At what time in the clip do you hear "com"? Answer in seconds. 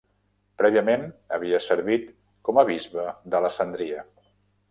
2.49-2.61